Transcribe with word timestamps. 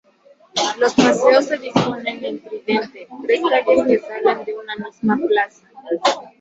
Los 0.79 0.95
paseos 0.95 1.45
se 1.45 1.59
disponen 1.59 2.25
en 2.25 2.41
"tridente": 2.41 3.07
tres 3.21 3.39
calles 3.41 3.85
que 3.85 3.99
salen 3.99 4.45
de 4.45 4.53
una 4.57 4.75
misma 4.77 5.15
plaza. 5.15 5.67